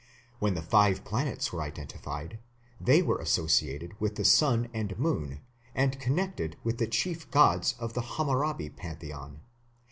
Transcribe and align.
When 0.39 0.55
the 0.55 0.63
five 0.63 1.05
planets 1.05 1.53
were 1.53 1.61
identified, 1.61 2.39
they 2.79 3.03
were 3.03 3.19
associated 3.19 3.93
with 4.01 4.15
the 4.15 4.25
sun 4.25 4.67
and 4.73 4.97
moon 4.97 5.41
and 5.75 5.99
connected 5.99 6.57
with 6.63 6.79
the 6.79 6.87
chief 6.87 7.29
gods 7.29 7.75
of 7.77 7.93
the 7.93 8.01
Hammurabi 8.01 8.71
pantheon. 8.71 9.41